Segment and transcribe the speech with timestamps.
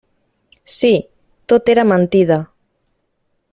[0.75, 0.89] Sí;
[1.53, 2.41] tot era mentida.